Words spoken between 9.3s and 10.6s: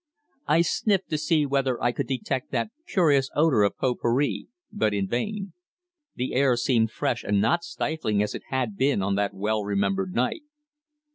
well remembered night.